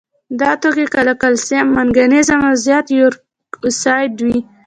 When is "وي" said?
4.23-4.37